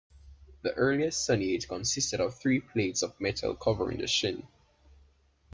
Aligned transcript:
The 0.63 0.73
earliest 0.73 1.23
suneate 1.23 1.67
consisted 1.67 2.19
of 2.19 2.33
three 2.39 2.59
plates 2.59 3.03
of 3.03 3.21
metal 3.21 3.53
covering 3.53 3.99
the 3.99 4.07
shin. 4.07 4.47